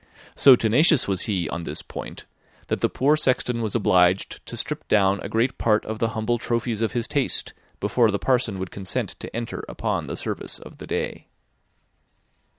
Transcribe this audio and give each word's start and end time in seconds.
So 0.35 0.55
tenacious 0.55 1.07
was 1.07 1.21
he 1.29 1.47
on 1.49 1.61
this 1.61 1.83
point, 1.83 2.25
that 2.69 2.81
the 2.81 2.89
poor 2.89 3.15
sexton 3.15 3.61
was 3.61 3.75
obliged 3.75 4.43
to 4.47 4.57
strip 4.57 4.87
down 4.87 5.19
a 5.21 5.29
great 5.29 5.59
part 5.59 5.85
of 5.85 5.99
the 5.99 6.07
humble 6.17 6.39
trophies 6.39 6.81
of 6.81 6.93
his 6.93 7.07
taste, 7.07 7.53
before 7.79 8.09
the 8.09 8.17
parson 8.17 8.57
would 8.57 8.71
consent 8.71 9.09
to 9.19 9.35
enter 9.35 9.63
upon 9.69 10.07
the 10.07 10.17
service 10.17 10.57
of 10.57 10.79
the 10.79 10.87
day. 10.87 11.27